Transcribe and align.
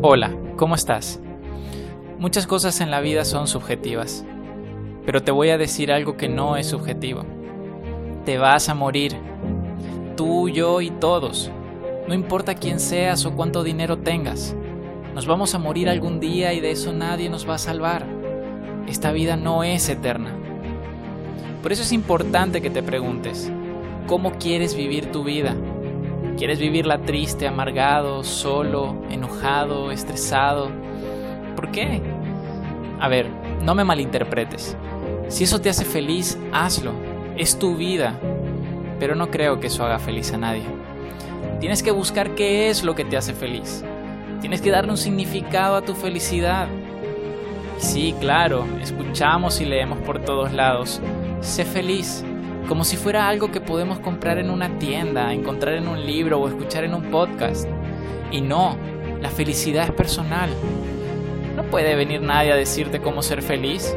Hola, 0.00 0.34
¿cómo 0.56 0.74
estás? 0.74 1.20
Muchas 2.18 2.46
cosas 2.46 2.80
en 2.80 2.90
la 2.90 3.00
vida 3.00 3.26
son 3.26 3.46
subjetivas, 3.46 4.24
pero 5.04 5.22
te 5.22 5.32
voy 5.32 5.50
a 5.50 5.58
decir 5.58 5.92
algo 5.92 6.16
que 6.16 6.30
no 6.30 6.56
es 6.56 6.68
subjetivo. 6.68 7.26
Te 8.24 8.38
vas 8.38 8.70
a 8.70 8.74
morir. 8.74 9.16
Tú, 10.16 10.48
yo 10.48 10.80
y 10.80 10.90
todos. 10.90 11.50
No 12.08 12.14
importa 12.14 12.54
quién 12.54 12.80
seas 12.80 13.26
o 13.26 13.34
cuánto 13.34 13.62
dinero 13.62 13.98
tengas. 13.98 14.56
Nos 15.14 15.26
vamos 15.26 15.54
a 15.54 15.58
morir 15.58 15.90
algún 15.90 16.20
día 16.20 16.54
y 16.54 16.60
de 16.60 16.70
eso 16.70 16.90
nadie 16.94 17.28
nos 17.28 17.46
va 17.46 17.56
a 17.56 17.58
salvar. 17.58 18.06
Esta 18.88 19.12
vida 19.12 19.36
no 19.36 19.62
es 19.62 19.90
eterna. 19.90 20.30
Por 21.62 21.72
eso 21.72 21.82
es 21.82 21.92
importante 21.92 22.62
que 22.62 22.70
te 22.70 22.82
preguntes, 22.82 23.52
¿cómo 24.06 24.32
quieres 24.38 24.74
vivir 24.74 25.12
tu 25.12 25.22
vida? 25.22 25.54
¿Quieres 26.36 26.58
vivirla 26.58 26.98
triste, 26.98 27.46
amargado, 27.46 28.22
solo, 28.22 28.94
enojado, 29.10 29.90
estresado? 29.90 30.70
¿Por 31.56 31.70
qué? 31.70 32.02
A 33.00 33.08
ver, 33.08 33.26
no 33.62 33.74
me 33.74 33.84
malinterpretes. 33.84 34.76
Si 35.28 35.44
eso 35.44 35.62
te 35.62 35.70
hace 35.70 35.86
feliz, 35.86 36.38
hazlo. 36.52 36.92
Es 37.38 37.58
tu 37.58 37.76
vida. 37.76 38.20
Pero 39.00 39.14
no 39.14 39.30
creo 39.30 39.60
que 39.60 39.68
eso 39.68 39.82
haga 39.82 39.98
feliz 39.98 40.30
a 40.34 40.36
nadie. 40.36 40.64
Tienes 41.58 41.82
que 41.82 41.90
buscar 41.90 42.34
qué 42.34 42.68
es 42.68 42.84
lo 42.84 42.94
que 42.94 43.06
te 43.06 43.16
hace 43.16 43.32
feliz. 43.32 43.82
Tienes 44.42 44.60
que 44.60 44.70
darle 44.70 44.90
un 44.90 44.98
significado 44.98 45.76
a 45.76 45.82
tu 45.82 45.94
felicidad. 45.94 46.68
Sí, 47.78 48.14
claro, 48.20 48.66
escuchamos 48.82 49.62
y 49.62 49.64
leemos 49.64 49.98
por 50.00 50.22
todos 50.22 50.52
lados. 50.52 51.00
Sé 51.40 51.64
feliz 51.64 52.24
como 52.66 52.84
si 52.84 52.96
fuera 52.96 53.28
algo 53.28 53.50
que 53.50 53.60
podemos 53.60 53.98
comprar 54.00 54.38
en 54.38 54.50
una 54.50 54.78
tienda, 54.78 55.32
encontrar 55.32 55.74
en 55.74 55.88
un 55.88 56.04
libro 56.04 56.40
o 56.40 56.48
escuchar 56.48 56.84
en 56.84 56.94
un 56.94 57.10
podcast. 57.10 57.68
Y 58.30 58.40
no, 58.40 58.76
la 59.20 59.30
felicidad 59.30 59.84
es 59.84 59.92
personal. 59.92 60.50
No 61.54 61.62
puede 61.64 61.94
venir 61.94 62.20
nadie 62.20 62.52
a 62.52 62.56
decirte 62.56 63.00
cómo 63.00 63.22
ser 63.22 63.42
feliz, 63.42 63.96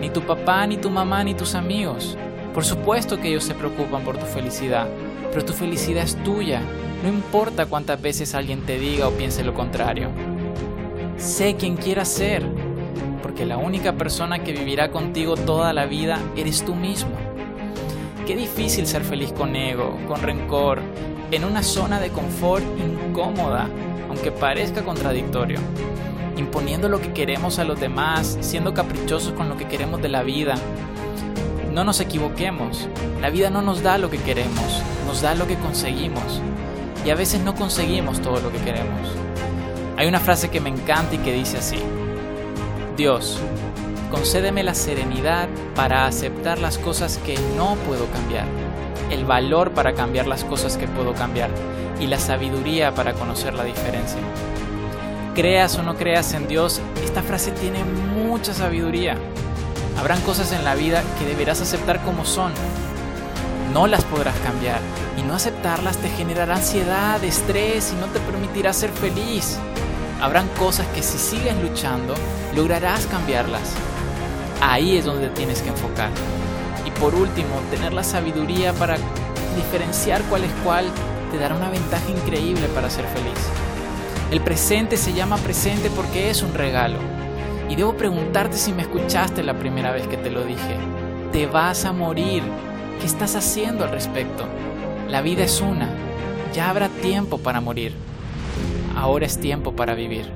ni 0.00 0.10
tu 0.10 0.20
papá, 0.22 0.66
ni 0.66 0.76
tu 0.76 0.90
mamá, 0.90 1.24
ni 1.24 1.34
tus 1.34 1.54
amigos. 1.54 2.16
Por 2.54 2.64
supuesto 2.64 3.20
que 3.20 3.28
ellos 3.28 3.44
se 3.44 3.54
preocupan 3.54 4.02
por 4.02 4.16
tu 4.16 4.26
felicidad, 4.26 4.86
pero 5.30 5.44
tu 5.44 5.52
felicidad 5.52 6.04
es 6.04 6.16
tuya, 6.22 6.60
no 7.02 7.08
importa 7.08 7.66
cuántas 7.66 8.00
veces 8.00 8.34
alguien 8.34 8.66
te 8.66 8.78
diga 8.78 9.08
o 9.08 9.12
piense 9.12 9.42
lo 9.42 9.54
contrario. 9.54 10.10
Sé 11.16 11.56
quien 11.56 11.76
quieras 11.76 12.08
ser, 12.08 12.44
porque 13.22 13.46
la 13.46 13.56
única 13.56 13.94
persona 13.94 14.40
que 14.40 14.52
vivirá 14.52 14.90
contigo 14.90 15.36
toda 15.36 15.72
la 15.72 15.86
vida 15.86 16.18
eres 16.36 16.64
tú 16.64 16.74
mismo. 16.74 17.12
Qué 18.30 18.36
difícil 18.36 18.86
ser 18.86 19.02
feliz 19.02 19.32
con 19.32 19.56
ego, 19.56 19.98
con 20.06 20.22
rencor, 20.22 20.80
en 21.32 21.44
una 21.44 21.64
zona 21.64 21.98
de 21.98 22.10
confort 22.10 22.62
incómoda, 22.78 23.68
aunque 24.08 24.30
parezca 24.30 24.84
contradictorio. 24.84 25.58
Imponiendo 26.36 26.88
lo 26.88 27.00
que 27.00 27.12
queremos 27.12 27.58
a 27.58 27.64
los 27.64 27.80
demás, 27.80 28.38
siendo 28.40 28.72
caprichosos 28.72 29.32
con 29.32 29.48
lo 29.48 29.56
que 29.56 29.66
queremos 29.66 30.00
de 30.00 30.10
la 30.10 30.22
vida. 30.22 30.54
No 31.72 31.82
nos 31.82 31.98
equivoquemos, 31.98 32.88
la 33.20 33.30
vida 33.30 33.50
no 33.50 33.62
nos 33.62 33.82
da 33.82 33.98
lo 33.98 34.10
que 34.10 34.18
queremos, 34.18 34.80
nos 35.08 35.22
da 35.22 35.34
lo 35.34 35.48
que 35.48 35.56
conseguimos. 35.56 36.40
Y 37.04 37.10
a 37.10 37.16
veces 37.16 37.40
no 37.40 37.56
conseguimos 37.56 38.20
todo 38.20 38.40
lo 38.40 38.52
que 38.52 38.58
queremos. 38.58 39.08
Hay 39.96 40.06
una 40.06 40.20
frase 40.20 40.50
que 40.50 40.60
me 40.60 40.70
encanta 40.70 41.16
y 41.16 41.18
que 41.18 41.32
dice 41.32 41.56
así, 41.56 41.78
Dios, 42.96 43.40
concédeme 44.10 44.62
la 44.62 44.74
serenidad 44.74 45.48
para 45.74 46.06
aceptar 46.06 46.58
las 46.58 46.78
cosas 46.78 47.18
que 47.24 47.38
no 47.56 47.76
puedo 47.86 48.06
cambiar, 48.06 48.46
el 49.10 49.24
valor 49.24 49.72
para 49.72 49.94
cambiar 49.94 50.26
las 50.26 50.44
cosas 50.44 50.76
que 50.76 50.88
puedo 50.88 51.14
cambiar 51.14 51.50
y 52.00 52.06
la 52.06 52.18
sabiduría 52.18 52.94
para 52.94 53.14
conocer 53.14 53.54
la 53.54 53.64
diferencia. 53.64 54.18
Creas 55.34 55.78
o 55.78 55.82
no 55.82 55.96
creas 55.96 56.34
en 56.34 56.48
Dios, 56.48 56.80
esta 57.04 57.22
frase 57.22 57.52
tiene 57.52 57.84
mucha 57.84 58.52
sabiduría. 58.52 59.16
Habrán 59.98 60.20
cosas 60.22 60.52
en 60.52 60.64
la 60.64 60.74
vida 60.74 61.02
que 61.18 61.26
deberás 61.26 61.60
aceptar 61.60 62.02
como 62.02 62.24
son. 62.24 62.52
No 63.72 63.86
las 63.86 64.04
podrás 64.04 64.36
cambiar 64.40 64.80
y 65.16 65.22
no 65.22 65.34
aceptarlas 65.34 65.98
te 65.98 66.08
generará 66.08 66.56
ansiedad, 66.56 67.22
estrés 67.22 67.92
y 67.92 68.00
no 68.00 68.06
te 68.06 68.18
permitirá 68.20 68.72
ser 68.72 68.90
feliz. 68.90 69.58
Habrán 70.20 70.48
cosas 70.58 70.86
que 70.88 71.02
si 71.02 71.18
sigues 71.18 71.56
luchando, 71.62 72.14
lograrás 72.54 73.06
cambiarlas. 73.06 73.74
Ahí 74.60 74.96
es 74.96 75.04
donde 75.04 75.28
tienes 75.30 75.62
que 75.62 75.70
enfocar. 75.70 76.10
Y 76.86 76.90
por 76.98 77.14
último, 77.14 77.48
tener 77.70 77.92
la 77.92 78.04
sabiduría 78.04 78.72
para 78.74 78.96
diferenciar 79.56 80.22
cuál 80.24 80.44
es 80.44 80.52
cuál 80.64 80.86
te 81.30 81.38
dará 81.38 81.54
una 81.54 81.70
ventaja 81.70 82.10
increíble 82.10 82.66
para 82.74 82.90
ser 82.90 83.06
feliz. 83.06 83.38
El 84.30 84.40
presente 84.40 84.96
se 84.96 85.12
llama 85.12 85.36
presente 85.38 85.90
porque 85.90 86.30
es 86.30 86.42
un 86.42 86.54
regalo. 86.54 86.98
Y 87.68 87.76
debo 87.76 87.96
preguntarte 87.96 88.56
si 88.56 88.72
me 88.72 88.82
escuchaste 88.82 89.42
la 89.42 89.58
primera 89.58 89.92
vez 89.92 90.06
que 90.06 90.16
te 90.16 90.30
lo 90.30 90.44
dije. 90.44 90.76
Te 91.32 91.46
vas 91.46 91.84
a 91.84 91.92
morir. 91.92 92.42
¿Qué 93.00 93.06
estás 93.06 93.36
haciendo 93.36 93.84
al 93.84 93.90
respecto? 93.90 94.44
La 95.08 95.22
vida 95.22 95.44
es 95.44 95.60
una. 95.60 95.88
Ya 96.52 96.68
habrá 96.68 96.88
tiempo 96.88 97.38
para 97.38 97.60
morir. 97.60 97.94
Ahora 98.96 99.26
es 99.26 99.38
tiempo 99.38 99.72
para 99.72 99.94
vivir. 99.94 100.30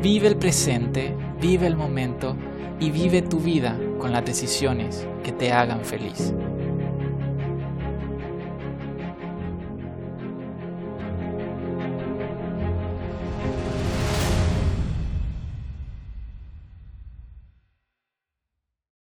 Vive 0.00 0.28
el 0.28 0.36
presente, 0.36 1.14
vive 1.42 1.66
el 1.66 1.74
momento 1.74 2.36
y 2.78 2.92
vive 2.92 3.20
tu 3.20 3.40
vida 3.40 3.76
con 3.98 4.12
las 4.12 4.24
decisiones 4.24 5.08
que 5.24 5.32
te 5.32 5.52
hagan 5.52 5.84
feliz. 5.84 6.32